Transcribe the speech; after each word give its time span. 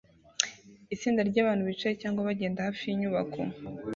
Itsinda 0.93 1.21
ryabantu 1.29 1.63
bicaye 1.69 1.93
cyangwa 2.01 2.27
bagenda 2.27 2.65
hafi 2.67 2.83
yinyubako 2.87 3.39